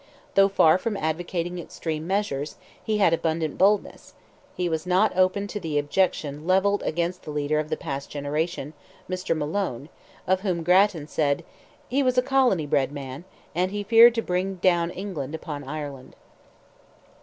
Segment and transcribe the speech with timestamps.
[0.33, 4.15] Though far from advocating extreme measures, he had abundant boldness;
[4.55, 8.73] he was not open to the objection levelled against the leader of the past generation,
[9.07, 9.37] Mr.
[9.37, 9.89] Malone,
[10.25, 11.45] of whom Grattan said,
[11.87, 16.15] "he was a colony bred man, and he feared to bring down England upon Ireland."